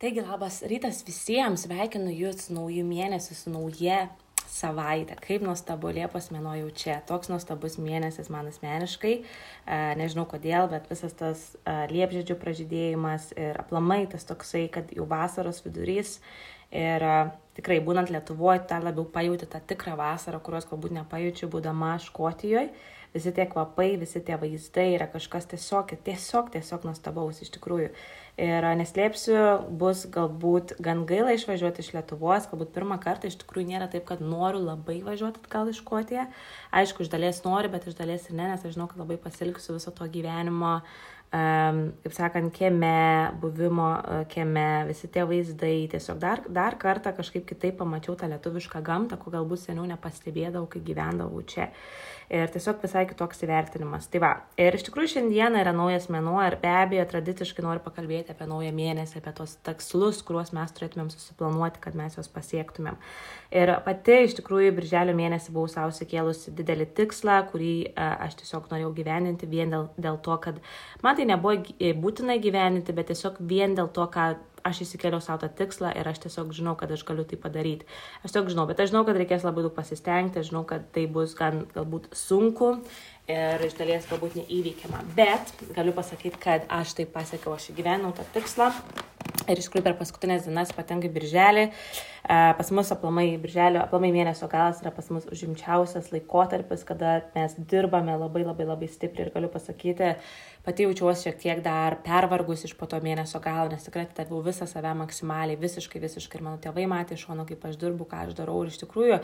[0.00, 4.06] Taigi labas rytas visiems, sveikinu Jūs naujų mėnesių su nauja
[4.48, 5.18] savaitė.
[5.20, 6.94] Kaip nuostabu Liepos mėno jau čia.
[7.04, 9.10] Toks nuostabus mėnesis man asmeniškai.
[10.00, 11.42] Nežinau kodėl, bet visas tas
[11.92, 16.14] liepžėdžių pražydėjimas ir aplamai tas toksai, kad jau vasaros vidurys.
[16.72, 17.04] Ir
[17.60, 22.70] tikrai būnant Lietuvoje, tą labiau pajūti tą tikrą vasarą, kurios galbūt nepajūčiau būdama Škotijoje
[23.14, 27.90] visi tie kvapai, visi tie vaizdai yra kažkas tiesiog, tiesiog, tiesiog nuostabaus iš tikrųjų.
[28.40, 29.36] Ir neslėpsiu,
[29.76, 34.22] bus galbūt gan gaila išvažiuoti iš Lietuvos, galbūt pirmą kartą iš tikrųjų nėra taip, kad
[34.24, 36.28] noriu labai važiuoti atgal iš Škotiją.
[36.72, 39.76] Aišku, iš dalies noriu, bet iš dalies ir ne, nes aš žinau, kad labai pasilgsiu
[39.76, 40.78] viso to gyvenimo
[41.30, 47.78] kaip sakant, kieme, buvimo uh, kieme, visi tie vaizdai, tiesiog dar, dar kartą kažkaip kitaip
[47.78, 51.70] pamačiau tą lietuvišką gamtą, ko galbūt seniau nepastebėdavau, kai gyvendavau čia
[52.30, 54.06] ir tiesiog visai kitoks įvertinimas.
[54.10, 54.30] Tai va,
[54.60, 58.70] ir iš tikrųjų šiandieną yra naujas mėnuo ir be abejo tradiciškai noriu pakalbėti apie naują
[58.76, 63.00] mėnesį, apie tos tikslus, kuriuos mes turėtumėm susiplanuoti, kad mes juos pasiektumėm.
[63.50, 68.70] Ir pati iš tikrųjų birželio mėnesį buvau savo sikėlusi didelį tikslą, kurį a, aš tiesiog
[68.70, 70.62] norėjau gyveninti vien dėl, dėl to, kad
[71.02, 71.56] man tai nebuvo
[72.00, 74.32] būtina gyveninti, bet tiesiog vien dėl to, ką
[74.66, 77.88] aš įsikėliau savo tą tikslą ir aš tiesiog žinau, kad aš galiu tai padaryti.
[78.24, 81.06] Aš tiesiog žinau, bet aš žinau, kad reikės labai daug pasistengti, aš žinau, kad tai
[81.10, 82.74] bus gan galbūt sunku
[83.30, 85.04] ir iš dalies galbūt neįveikiama.
[85.16, 88.72] Bet galiu pasakyti, kad aš tai pasiekiau, aš įgyvenau tą tikslą.
[89.50, 91.64] Ir iš tikrųjų per paskutinės dienas, ypatingai birželį,
[92.58, 98.14] pas mus aplamai, birželio, aplamai mėnesio galas yra pas mus užimčiausias laikotarpis, kada mes dirbame
[98.20, 100.12] labai labai labai stipriai ir galiu pasakyti,
[100.66, 104.68] pati jaučiuosi šiek tiek dar pervargus iš po to mėnesio galo, nes tikrai atidaviau visą
[104.70, 106.40] save maksimaliai, visiškai, visiškai.
[106.40, 108.60] Ir mano tėvai matė iš šono, kaip aš dirbu, ką aš darau.
[108.62, 109.20] Ir iš tikrųjų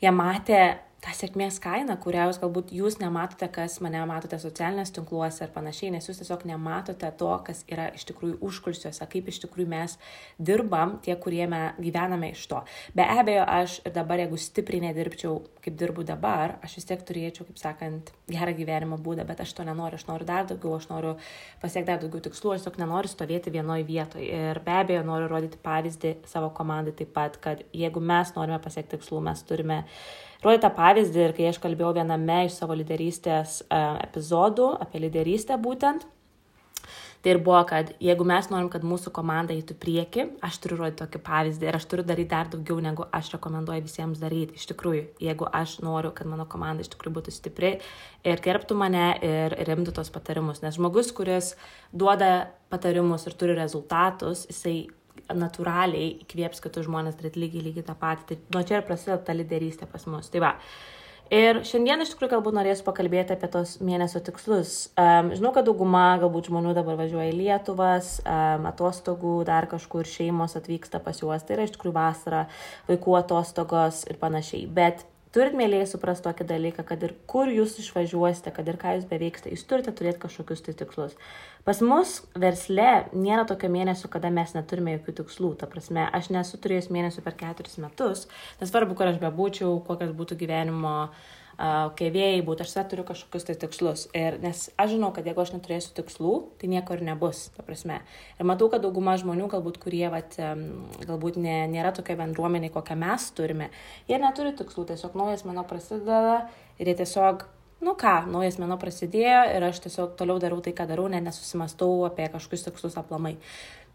[0.00, 0.62] jie matė
[1.00, 5.92] tą sėkmės kainą, kurią jūs galbūt jūs nematote, kas mane matote socialinės tinkluose ir panašiai,
[5.94, 9.96] nes jūs tiesiog nematote to, kas yra iš tikrųjų užkulsiuose, kaip iš tikrųjų mes
[10.36, 11.46] dirbam, tie, kurie
[11.80, 12.60] gyvename iš to.
[12.96, 17.48] Be abejo, aš ir dabar, jeigu stipriai nedirbčiau, kaip dirbu dabar, aš vis tiek turėčiau,
[17.48, 21.16] kaip sakant, gerą gyvenimo būdą, bet aš to nenoriu, aš noriu dar daugiau, aš noriu
[21.64, 24.28] pasiekti dar daugiau tikslų, aš tiesiog nenoriu stovėti vienoje vietoje.
[24.28, 28.98] Ir be abejo, noriu rodyti pavyzdį savo komandai taip pat, kad jeigu mes norime pasiekti
[28.98, 29.84] tikslų, mes turime
[30.44, 35.58] rodė tą pavyzdį ir kai aš kalbėjau viename iš savo lyderystės e, epizodų apie lyderystę
[35.60, 36.08] būtent.
[37.20, 41.02] Tai ir buvo, kad jeigu mes norim, kad mūsų komanda eitų prieki, aš turiu rodyti
[41.02, 44.56] tokį pavyzdį ir aš turiu daryti dar daugiau, negu aš rekomenduoju visiems daryti.
[44.56, 47.74] Iš tikrųjų, jeigu aš noriu, kad mano komanda iš tikrųjų būtų stipri
[48.24, 50.62] ir gerbtų mane ir rimtų tos patarimus.
[50.64, 51.52] Nes žmogus, kuris
[51.92, 54.78] duoda patarimus ir turi rezultatus, jisai
[55.36, 58.26] natūraliai įkvėps kitus žmonės daryti lygiai, lygiai tą patį.
[58.30, 60.30] Tai nuo čia ir prasideda ta lyderystė pas mus.
[60.32, 60.54] Tai va.
[61.30, 64.88] Ir šiandien iš tikrųjų galbūt norėsiu pakalbėti apie tos mėnesio tikslus.
[64.98, 70.58] Um, žinau, kad dauguma galbūt žmonių dabar važiuoja į Lietuvas, um, atostogų, dar kažkur šeimos
[70.58, 72.42] atvyksta pas juos, tai yra iš tikrųjų vasara,
[72.90, 74.66] vaikų atostogos ir panašiai.
[74.74, 79.04] Bet Turit, mėlyje, suprasti tokį dalyką, kad ir kur jūs išvažiuosite, kad ir ką jūs
[79.06, 81.14] beveiksite, jūs turite turėti kažkokius tai tikslus.
[81.62, 85.52] Pas mus versle nėra tokio mėnesio, kada mes neturime jokių tikslų.
[85.60, 88.26] Ta prasme, aš nesu turėjęs mėnesių per keturis metus,
[88.58, 91.28] nesvarbu, kur aš bebūčiau, kokias būtų gyvenimo uh,
[91.60, 94.06] kėvėjai būtų, aš turiu kažkokius tai tikslus.
[94.16, 98.00] Ir, nes aš žinau, kad jeigu aš neturėsiu tikslų, tai nieko ir nebus, ta prasme.
[98.38, 100.38] Ir matau, kad dauguma žmonių, galbūt kurie, vat,
[101.04, 103.68] galbūt ne, nėra tokia bendruomenė, kokią mes turime,
[104.08, 106.46] jie neturi tikslų, tiesiog naujas mano prasideda
[106.80, 107.44] ir jie tiesiog
[107.84, 112.04] nu ką, naujas mėno prasidėjo ir aš tiesiog toliau darau tai, ką darau, net nesusimastau
[112.08, 113.36] apie kažkokius tikslus aplamai.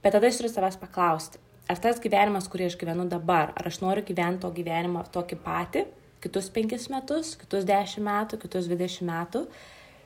[0.02, 3.82] Bet tada aš turiu savęs paklausti, ar tas gyvenimas, kurį aš gyvenu dabar, ar aš
[3.86, 5.86] noriu gyventi to gyvenimo tokį patį,
[6.26, 9.46] kitus penkis metus, kitus dešimt metų, kitus dvidešimt metų.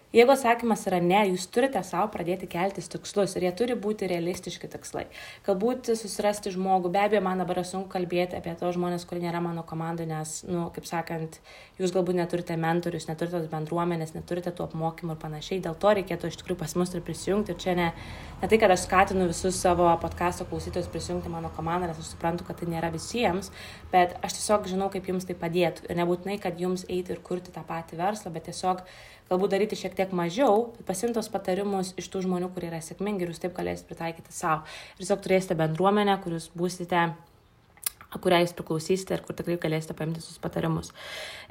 [0.10, 4.66] Jeigu atsakymas yra ne, jūs turite savo pradėti keltis tikslus ir jie turi būti realistiški
[4.74, 5.04] tikslai.
[5.46, 9.62] Galbūt susirasti žmogų, be abejo, man dabar sunku kalbėti apie tos žmonės, kurie nėra mano
[9.70, 11.38] komandoje, nes, na, nu, kaip sakant,
[11.78, 15.62] jūs galbūt neturite mentorius, neturite tos bendruomenės, neturite tų apmokymų ir panašiai.
[15.68, 17.54] Dėl to reikėtų iš tikrųjų pas mus ir prisijungti.
[17.54, 17.92] Ir čia ne,
[18.42, 22.50] ne tai, kad aš skatinu visus savo podkasto klausytojus prisijungti mano komandą, nes aš suprantu,
[22.50, 23.54] kad tai nėra visiems,
[23.94, 25.86] bet aš tiesiog žinau, kaip jums tai padėtų.
[25.86, 28.82] Ir nebūtinai, kad jums eiti ir kurti tą patį verslą, bet tiesiog
[29.30, 33.34] galbūt daryti šiek tiek mažiau, bet pasimtos patarimus iš tų žmonių, kurie yra sėkmingi ir
[33.34, 34.66] jūs taip galėsite pritaikyti savo.
[34.98, 37.10] Ir tiesiog turėsite bendruomenę, kur jūs būsite
[38.18, 40.90] kurią jūs priklausysite ir kur tikrai galėsite paimti visus patarimus.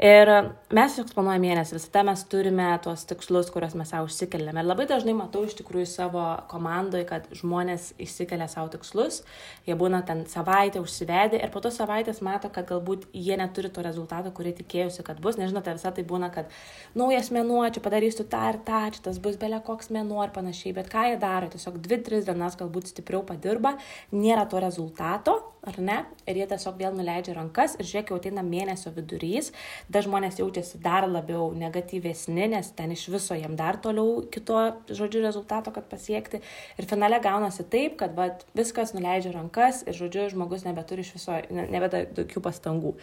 [0.03, 0.31] Ir
[0.75, 4.63] mes eksponuojame mėnesį, visada mes turime tuos tikslus, kuriuos mes savo užsikeliame.
[4.63, 9.21] Ir labai dažnai matau iš tikrųjų savo komandoje, kad žmonės išsikelia savo tikslus,
[9.69, 13.85] jie būna ten savaitę užsivedę ir po to savaitės mato, kad galbūt jie neturi to
[13.87, 15.39] rezultato, kurį tikėjusi, kad bus.
[15.39, 16.51] Nežinote, visą tai būna, kad
[16.99, 20.75] naujas mėnuo, čia padarysiu tą ir tą, čia tas bus belė koks mėnuo ir panašiai.
[20.75, 23.77] Bet ką jie daro, tiesiog 2-3 dienas galbūt stipriau padirba,
[24.15, 25.39] nėra to rezultato,
[25.69, 25.99] ar ne?
[26.29, 29.51] Ir jie tiesiog vėl nuleidžia rankas ir žiūrėk, jau ateina mėnesio vidurys,
[29.93, 35.25] da žmonės jaučiasi dar labiau negatyvesni, nes ten iš viso jiem dar toliau kito, žodžiu,
[35.25, 36.43] rezultato, kad pasiekti.
[36.81, 41.37] Ir finale gaunasi taip, kad vat, viskas nuleidžia rankas ir, žodžiu, žmogus nebeturi iš viso,
[41.51, 42.97] nebeda jokių pastangų.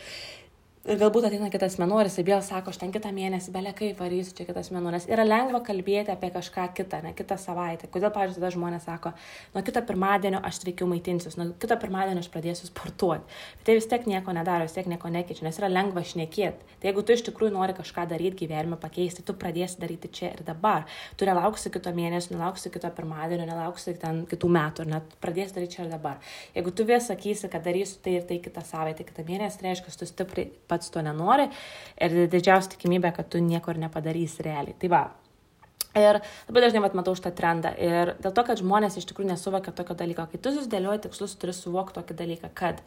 [0.85, 3.97] Ir galbūt ateina kitas mėnuo ir jisai vėl sako, aš ten kitą mėnesį, belė kaip
[3.97, 7.87] varysiu, čia kitas mėnuo, nes yra lengva kalbėti apie kažką kitą, ne kitą savaitę.
[7.89, 9.15] Kodėl, pavyzdžiui, tada žmonės sako,
[9.55, 13.25] nuo kito pirmadienio aš sveikiau maitinsiu, nuo kito pirmadienio aš pradėsiu sportuoti.
[13.55, 16.69] Bet tai vis tiek nieko nedaro, vis tiek nieko nekeičia, nes yra lengva šnekėti.
[16.77, 20.45] Tai jeigu tu iš tikrųjų nori kažką daryti gyvenime, pakeisti, tu pradėsi daryti čia ir
[20.45, 20.85] dabar.
[21.17, 25.87] Tu nelauksi kito mėnesio, nelauksi kito pirmadienio, nelauksi ten kitų metų, net pradėsi daryti čia
[25.87, 26.21] ir dabar.
[26.53, 29.97] Jeigu tu vis sakysi, kad darysiu tai ir tai kitą savaitę, kitą mėnesį, tai reiškia,
[29.97, 31.49] tu stipriai pats to nenori
[31.97, 34.77] ir didžiausia tikimybė, kad tu nieko ir nepadarysi realiai.
[34.81, 35.05] Tai va.
[35.95, 36.19] Ir
[36.49, 37.71] labai dažnai mat, matau šitą trendą.
[37.79, 41.55] Ir dėl to, kad žmonės iš tikrųjų nesuvokia tokio dalyko, kai tu susidėlioji tikslus, turi
[41.55, 42.81] suvokti tokį dalyką, kad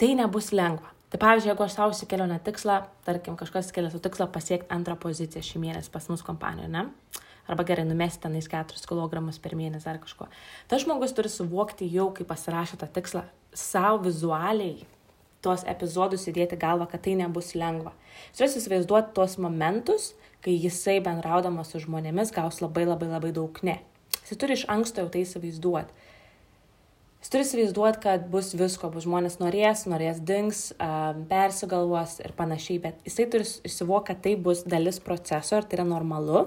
[0.00, 0.92] tai nebus lengva.
[1.14, 4.98] Tai pavyzdžiui, jeigu aš savo įsikėliau net tikslą, tarkim, kažkas įsikėlė savo tikslą pasiekti antrą
[5.00, 6.88] poziciją šį mėnesį pas mus kompanijoje, ne?
[7.48, 10.26] Arba gerai, numesti tenais 4 kg per mėnesį ar kažko.
[10.68, 13.22] Tas žmogus turi suvokti jau, kai pasirašė tą tikslą,
[13.54, 14.82] savo vizualiai
[15.44, 17.92] tuos epizodus įdėti galvą, kad tai nebus lengva.
[18.30, 20.12] Jis turės įsivaizduoti tuos momentus,
[20.44, 23.78] kai jisai bendraudamas su žmonėmis gaus labai labai labai daug ne.
[24.24, 26.02] Jis turi iš anksto jau tai įsivaizduoti.
[27.24, 30.66] Jis turi įsivaizduoti, kad bus visko, bus žmonės norės, norės dings,
[31.30, 35.86] persigalvos ir panašiai, bet jisai turi įsivokti, kad tai bus dalis proceso ir tai yra
[35.88, 36.44] normalu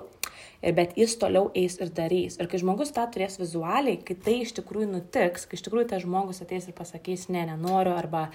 [0.61, 2.37] bet jis toliau eis ir darys.
[2.41, 6.03] Ir kai žmogus tą turės vizualiai, kai tai iš tikrųjų nutiks, kai iš tikrųjų tas
[6.03, 8.27] žmogus ateis ir pasakys, ne, nenoriu, arba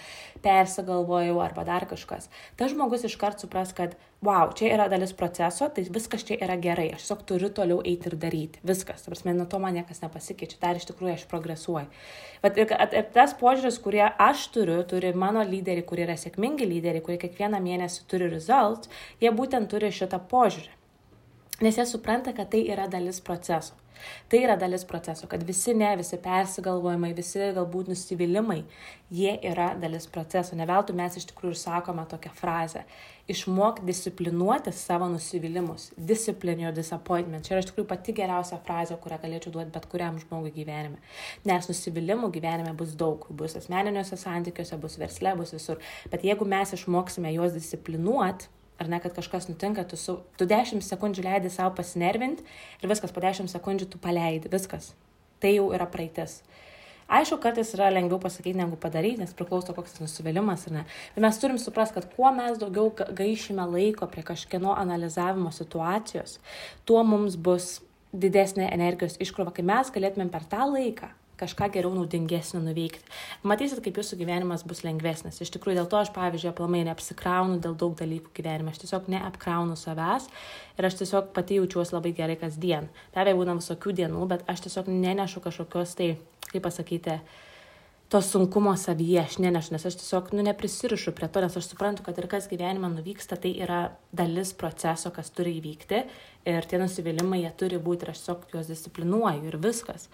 [0.44, 5.84] persigalvojau, arba dar kažkas, tas žmogus iškart supras, kad, wow, čia yra dalis proceso, tai
[5.90, 8.62] viskas čia yra gerai, aš tiesiog turiu toliau eiti ir daryti.
[8.66, 11.90] Viskas, ta prasme, nuo to man niekas nepasikeičia, dar iš tikrųjų aš progresuoju.
[12.42, 17.02] Bet ir, ir tas požiūris, kurį aš turiu, turi mano lyderiai, kurie yra sėkmingi lyderiai,
[17.02, 18.90] kurie kiekvieną mėnesį turi results,
[19.22, 20.81] jie būtent turi šitą požiūrį.
[21.60, 23.76] Nes jie supranta, kad tai yra dalis proceso.
[24.28, 28.62] Tai yra dalis proceso, kad visi ne, visi persigalvojimai, visi galbūt nusivylimai,
[29.12, 30.56] jie yra dalis proceso.
[30.58, 32.84] Neveltui mes iš tikrųjų ir sakome tokią frazę.
[33.30, 35.90] Išmok disciplinuoti savo nusivylimus.
[35.96, 37.46] Discipline your disappointment.
[37.46, 40.98] Čia yra iš tikrųjų pati geriausia frazė, kurią galėčiau duoti bet kuriam žmogui gyvenime.
[41.48, 43.28] Nes nusivylimų gyvenime bus daug.
[43.30, 45.78] Bus asmeniniuose santykiuose, bus versle, bus visur.
[46.10, 50.82] Bet jeigu mes išmoksime juos disciplinuoti, ar ne, kad kažkas nutinka, tu, su, tu 10
[50.84, 52.44] sekundžių leidi savo pasinervinti
[52.82, 54.92] ir viskas, po 10 sekundžių tu paleidi, viskas.
[55.42, 56.40] Tai jau yra praeitis.
[57.12, 60.84] Aišku, kartais yra lengviau pasakyti negu padaryti, nes priklauso koks nusivylimas ar ne.
[61.14, 66.38] Bet mes turim suprasti, kad kuo mes daugiau gaišime laiko prie kažkieno analizavimo situacijos,
[66.88, 67.80] tuo mums bus
[68.12, 71.10] didesnė energijos iškrova, kai mes galėtumėm per tą laiką
[71.42, 73.04] kažką geriau naudingesnio nuveikti.
[73.46, 75.40] Matysit, kaip jūsų gyvenimas bus lengvesnis.
[75.42, 78.72] Iš tikrųjų, dėl to aš, pavyzdžiui, aplamai neapsikraunu dėl daug dalykų gyvenime.
[78.72, 80.28] Aš tiesiog neapkraunu savęs
[80.78, 82.90] ir aš tiesiog pati jaučiuosi labai gerai kasdien.
[83.14, 86.12] Be abejo, būna visokių dienų, bet aš tiesiog nenešu kažkokios tai,
[86.52, 87.18] kaip pasakyti,
[88.12, 92.04] to sunkumo savyje aš nenešu, nes aš tiesiog nu, neprisirišu prie to, nes aš suprantu,
[92.04, 93.78] kad ir kas gyvenime nuvyksta, tai yra
[94.12, 96.02] dalis proceso, kas turi įvykti
[96.44, 100.08] ir tie nusivylimai jie turi būti ir aš tiesiog juos disciplinuoju ir viskas.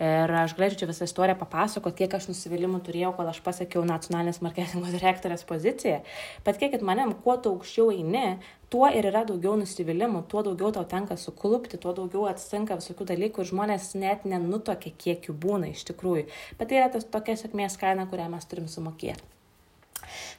[0.00, 4.40] Ir aš galėčiau čia visą istoriją papasakoti, kiek aš nusivylimų turėjau, kol aš pasiekiau nacionalinės
[4.44, 6.00] marketingo direktorės poziciją.
[6.46, 8.38] Bet kiekit manim, kuo tu aukščiau eini,
[8.72, 13.42] tuo ir yra daugiau nusivylimų, tuo daugiau tau tenka suklupti, tuo daugiau atsitinka visokių dalykų
[13.42, 16.24] ir žmonės net nenutokia, kiek jų būna iš tikrųjų.
[16.60, 19.28] Bet tai yra tas tokia sėkmės kaina, kurią mes turim sumokėti.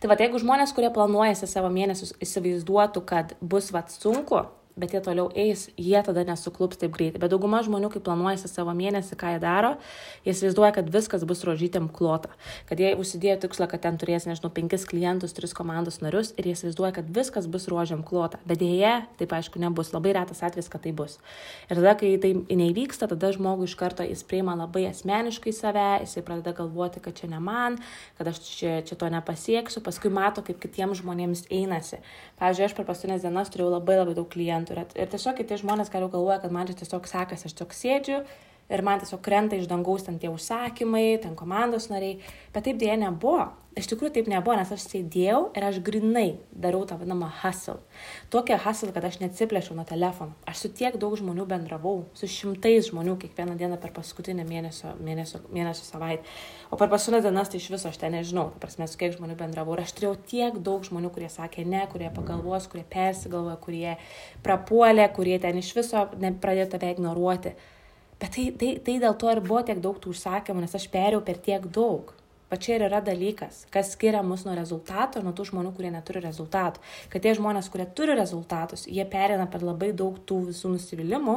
[0.01, 4.41] Tai va, jeigu žmonės, kurie planuojasi savo mėnesius, įsivaizduotų, kad bus va sunku,
[4.79, 7.21] bet jie toliau eis, jie tada nesuklups taip greitai.
[7.21, 9.75] Bet dauguma žmonių, kai planuojasi savo mėnesį, ką jie daro,
[10.25, 12.31] jie įsivaizduoja, kad viskas bus rožytėm klota.
[12.69, 16.55] Kad jie užsidėjo tikslą, kad ten turės, nežinau, penkis klientus, tris komandos narius ir jie
[16.57, 18.41] įsivaizduoja, kad viskas bus rožėm klota.
[18.49, 19.93] Bet dėje, taip aišku, nebus.
[19.93, 21.19] Labai retas atvejis, kad tai bus.
[21.69, 26.25] Ir tada, kai tai neįvyksta, tada žmogui iš karto jis priima labai asmeniškai save, jisai
[26.25, 27.77] pradeda galvoti, kad čia ne man,
[28.17, 32.01] kad aš čia, čia to nepasieksiu, paskui mato, kaip kitiems žmonėms einasi.
[32.41, 34.95] Pavyzdžiui, aš per paskutinės dienas turėjau labai labai daug klientų klientų.
[34.95, 38.19] Ir, ir tiesiog kiti žmonės galiu galvoja, kad man čia tiesiog sekasi, aš tiesiog sėdžiu,
[38.69, 42.21] ir man tiesiog krenta iš dangaus ten tie užsakymai, ten komandos nariai,
[42.53, 43.51] bet taip dėja nebuvo.
[43.73, 47.79] Iš tikrųjų taip nebuvo, nes aš sėdėjau ir aš grinai dariau tą vadinamą hustle.
[48.29, 50.35] Tokią hustle, kad aš neatsiplėšiau nuo telefono.
[50.45, 55.41] Aš su tiek daug žmonių bendravau, su šimtais žmonių kiekvieną dieną per paskutinę mėnesio, mėnesio,
[55.49, 56.21] mėnesio savaitę.
[56.69, 59.73] O per paskutinės dienas tai iš viso aš ten nežinau, prasme, su kiek žmonių bendravau.
[59.73, 63.97] Ir aš turėjau tiek daug žmonių, kurie sakė ne, kurie pagalvos, kurie persigalvoja, kurie
[64.45, 67.57] prapuolė, kurie ten iš viso pradėjo tave ignoruoti.
[68.23, 71.19] Bet tai, tai, tai dėl to ir buvo tiek daug tų užsakymų, nes aš perėjau
[71.27, 72.13] per tiek daug.
[72.47, 76.21] Va čia ir yra dalykas, kas skiria mus nuo rezultato nuo tų žmonių, kurie neturi
[76.23, 76.79] rezultatų.
[77.11, 81.35] Kad tie žmonės, kurie turi rezultatus, jie perina per labai daug tų visų nusivylimų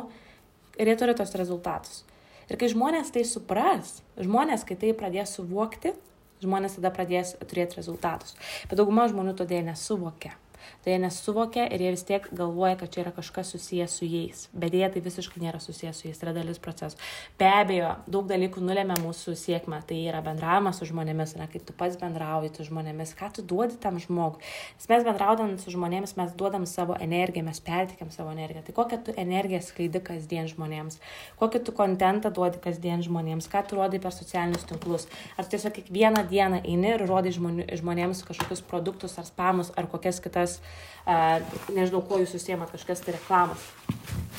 [0.78, 2.05] ir jie turi tos rezultatus.
[2.47, 5.97] Ir kai žmonės tai supras, žmonės, kai tai pradės suvokti,
[6.45, 8.38] žmonės tada pradės turėti rezultatus.
[8.71, 10.37] Bet dauguma žmonių todėl nesuvokia
[10.85, 14.47] tai jie nesuvokia ir jie vis tiek galvoja, kad čia yra kažkas susijęs su jais.
[14.53, 16.99] Bet jie tai visiškai nėra susijęs su jais, tai yra dalis proceso.
[17.39, 21.77] Be abejo, daug dalykų nulėmė mūsų sėkmę, tai yra bendravimas su žmonėmis, ne kaip tu
[21.77, 24.43] pats bendrauji su žmonėmis, ką tu duodi tam žmogui.
[24.79, 28.65] Nes mes bendraudami su žmonėmis, mes duodam savo energiją, mes pertikėm savo energiją.
[28.67, 31.01] Tai kokią tu energiją skleidi kasdien žmonėms,
[31.41, 35.09] kokį tu kontentą duodi kasdien žmonėms, ką tu rodai per socialinius tinklus.
[35.37, 40.46] Ar tiesiog kiekvieną dieną eini ir rodai žmonėms kažkokius produktus ar spamus ar kokias kitas
[40.47, 41.43] kažkas,
[41.75, 43.62] nežinau, kuo jūs susiemat, kažkas tai reklamos.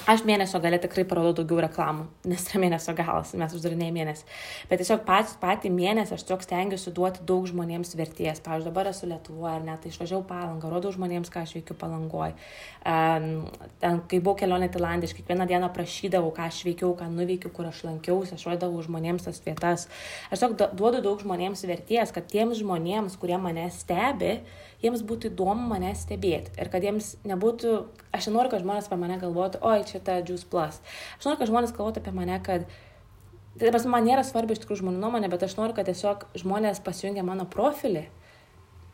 [0.08, 4.27] Aš mėnesio gale tikrai parodau daugiau reklamų, nes yra mėnesio galas, mes uždarinėjame mėnesį.
[4.70, 8.42] Bet tiesiog patys patį mėnesį aš tiesiog stengiuosi duoti daug žmonėms verties.
[8.46, 12.36] Pavyzdžiui, dabar esu Lietuvoje ar net tai išvažiavau palangą, rodau žmonėms, ką aš veikiu palangoje.
[12.88, 13.48] Um,
[13.82, 17.68] ten, kai buvau kelionė Tilandė, aš kiekvieną dieną prašydavau, ką aš veikiau, ką nuveikiu, kur
[17.68, 19.89] aš lankiausi, aš rodavau žmonėms tas vietas.
[20.30, 24.38] Aš tiesiog duodu daug žmonėms verties, kad tiems žmonėms, kurie mane stebi,
[24.84, 27.74] jiems būtų įdomu mane stebėti ir kad jiems nebūtų,
[28.13, 30.82] aš nenoriu, kad žmonės apie mane galvotų, oi, čia ta Juice Plus.
[31.17, 32.67] Aš noriu, kad žmonės galvotų apie mane, kad
[33.58, 36.82] Tai pas man nėra svarbi iš tikrųjų žmonių nuomonė, bet aš noriu, kad tiesiog žmonės
[36.86, 38.03] pasijungia mano profilį.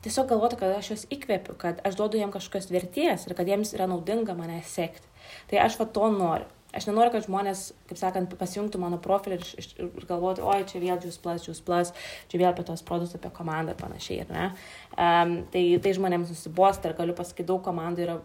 [0.04, 3.74] Tiesiog galvotų, kad aš juos įkvepiu, kad aš duodu jiems kažkokios verties ir kad jiems
[3.76, 5.08] yra naudinga mane sekti.
[5.52, 6.48] Tai aš va to noriu.
[6.74, 11.04] Aš nenoriu, kad žmonės, kaip sakant, pasijungtų mano profilį ir, ir galvotų, oi, čia vėl
[11.06, 11.92] jūs plus, jūs plus,
[12.32, 14.48] čia vėl apie tos produktus, apie komandą ir panašiai, ar ne?
[14.96, 18.18] Um, tai, tai žmonėms nusibosta ir galiu pasakyti, daug komandų yra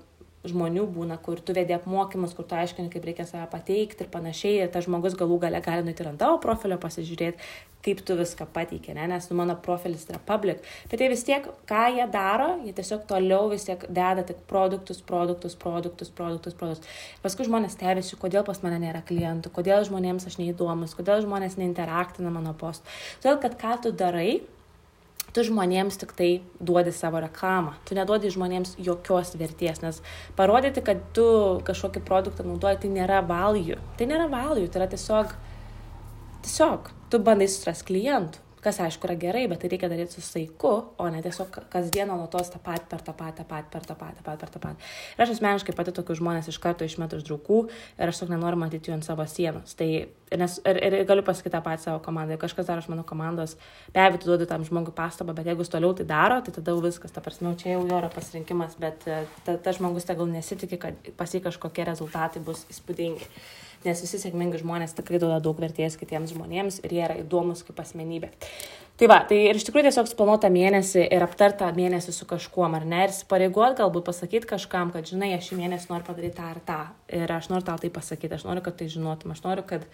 [0.47, 4.61] žmonių būna, kur tu vedi apmokymus, kur tu aiškini, kaip reikia save pateikti ir panašiai,
[4.63, 7.49] ir tas žmogus galų gale gali nuėti ir ant tavo profilio pasižiūrėti,
[7.85, 9.07] kaip tu viską pateikė, ne?
[9.11, 10.63] nes nu, mano profilis yra public.
[10.91, 15.01] Bet jie vis tiek, ką jie daro, jie tiesiog toliau vis tiek deda tik produktus,
[15.11, 17.01] produktus, produktus, produktus, produktus.
[17.25, 22.35] Paskui žmonės stebėsi, kodėl pas mane nėra klientų, kodėl žmonėms aš neįdomus, kodėl žmonės neinteraktina
[22.35, 22.99] mano postų.
[23.23, 24.41] Todėl, kad ką tu darai,
[25.39, 26.29] tu žmonėms tik tai
[26.59, 30.01] duodi savo reklamą, tu neduodi žmonėms jokios verties, nes
[30.39, 31.27] parodyti, kad tu
[31.69, 35.37] kažkokį produktą naudoji, tai nėra value, tai nėra value, tai yra tiesiog,
[36.43, 40.73] tiesiog, tu bandai susiras klientų, kas aišku yra gerai, bet tai reikia daryti su saiku,
[40.99, 44.41] o ne tiesiog kasdieną nuolatos tą patį per tą patį, patį, per tą patį, patį,
[44.43, 44.89] per tą patį.
[45.17, 48.61] Ir aš asmeniškai pati tokius žmonės iš karto išmetu iš draugų ir aš tiesiog nenoriu
[48.61, 49.77] matyti jų ant savo sienos.
[49.79, 49.89] Tai
[50.43, 53.55] nes, ir, ir galiu pasakyti tą patį savo komandai, kažkas daro iš mano komandos,
[53.95, 56.75] be abejo, tu duodi tam žmogui pastabą, bet jeigu jis toliau tai daro, tai tada
[56.75, 59.07] jau viskas, ta prasme, čia jau jo yra pasirinkimas, bet
[59.47, 63.31] tas ta, žmogus tegul nesitikė, kad pasi kažkokie rezultatai bus įspūdingi
[63.85, 67.81] nes visi sėkmingi žmonės tikrai duoda daug vertės kitiems žmonėms ir jie yra įdomus kaip
[67.85, 68.33] asmenybė.
[68.99, 72.87] Tai va, tai ir iš tikrųjų tiesiog planuotą mėnesį ir aptartą mėnesį su kažkuom, ar
[72.89, 76.59] ne, ir pareigoti galbūt pasakyti kažkam, kad, žinai, aš šį mėnesį noriu padaryti tą ar
[76.67, 76.79] tą.
[77.21, 79.87] Ir aš noriu tau tai pasakyti, aš noriu, kad tai žinotum, aš noriu, kad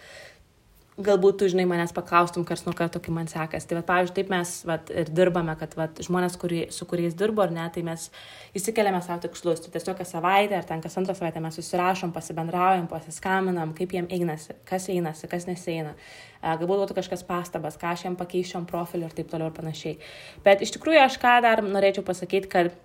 [0.95, 3.67] galbūt tu, žinai, manęs paklaustum, kas nuo karto, kai man sekasi.
[3.67, 7.43] Tai, va, pavyzdžiui, taip mes vat, ir dirbame, kad vat, žmonės, kuri, su kuriais dirbu
[7.43, 8.05] ar ne, tai mes
[8.55, 9.59] įsikeliame savo tikslus.
[9.65, 14.07] Tai tiesiog kas savaitę ar ten kas antrą savaitę mes susirašom, pasibendraujam, pasiskaminam, kaip jiem
[14.07, 15.95] einasi, kas einasi, kas neseina.
[16.45, 19.97] Galbūt būtų kažkas pastabas, ką aš jiem pakeičiam profilį ir taip toliau ir panašiai.
[20.45, 22.75] Bet iš tikrųjų aš ką dar norėčiau pasakyti, kad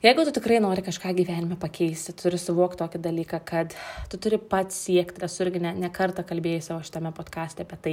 [0.00, 3.74] Jeigu tu tikrai nori kažką gyvenime pakeisti, turi suvokti tokį dalyką, kad
[4.08, 7.92] tu turi pats siekti, esu irgi ne, ne kartą kalbėjai savo šitame podkastė apie tai,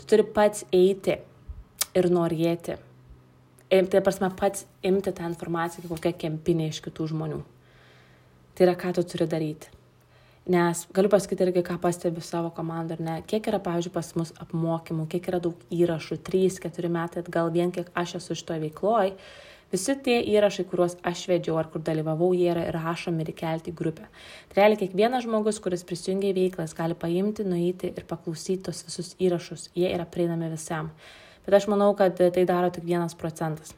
[0.00, 1.18] tu turi pats eiti
[1.92, 2.78] ir norėti.
[3.68, 7.42] Tai prasme, pats imti tą informaciją, kokia kempinė iš kitų žmonių.
[8.56, 9.68] Tai yra, ką tu turi daryti.
[10.56, 14.32] Nes galiu pasakyti irgi, ką pastebiu savo komandą, ar ne, kiek yra, pavyzdžiui, pas mus
[14.40, 19.18] apmokymų, kiek yra daug įrašų, 3-4 metai atgal, vien kiek aš esu šitoje veikloje
[19.72, 23.76] Visi tie įrašai, kuriuos aš vedžiau ar kur dalyvavau, jie yra įrašomi ir įkelti į
[23.78, 24.08] grupę.
[24.52, 29.14] Tai realiai kiekvienas žmogus, kuris prisijungia į veiklas, gali paimti, nueiti ir paklausyti tos visus
[29.16, 29.70] įrašus.
[29.72, 30.92] Jie yra prieinami visam.
[31.46, 33.72] Bet aš manau, kad tai daro tik vienas procentas.